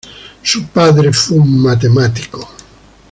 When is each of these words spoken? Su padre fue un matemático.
Su 0.41 0.65
padre 0.69 1.13
fue 1.13 1.37
un 1.37 1.61
matemático. 1.61 2.49